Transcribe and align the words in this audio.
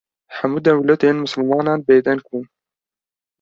hemu 0.35 0.57
dewletên 0.65 1.15
mislimanan 1.23 1.79
bê 1.87 1.95
deng 2.05 2.21
bûn 2.25 2.45